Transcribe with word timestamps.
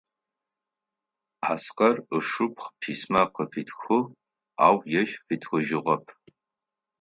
Аскэр 1.51 1.95
ышыпхъу 2.17 2.75
письма 2.79 3.23
къыфитхыгъ, 3.33 4.01
ау 4.65 4.77
ежь 4.99 5.13
фитхыжьыгъэп. 5.25 6.05